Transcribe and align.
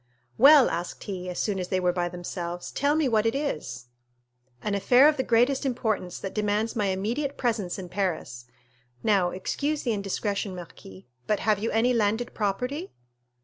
"Well," 0.39 0.67
asked 0.67 1.03
he, 1.03 1.29
as 1.29 1.37
soon 1.37 1.59
as 1.59 1.67
they 1.67 1.79
were 1.79 1.93
by 1.93 2.09
themselves, 2.09 2.71
"tell 2.71 2.95
me 2.95 3.07
what 3.07 3.27
it 3.27 3.35
is?" 3.35 3.85
"An 4.63 4.73
affair 4.73 5.07
of 5.07 5.15
the 5.15 5.21
greatest 5.21 5.63
importance, 5.63 6.17
that 6.17 6.33
demands 6.33 6.75
my 6.75 6.87
immediate 6.87 7.37
presence 7.37 7.77
in 7.77 7.87
Paris. 7.87 8.45
Now, 9.03 9.29
excuse 9.29 9.83
the 9.83 9.93
indiscretion, 9.93 10.55
marquis, 10.55 11.05
but 11.27 11.41
have 11.41 11.59
you 11.59 11.69
any 11.69 11.93
landed 11.93 12.33
property?" 12.33 12.91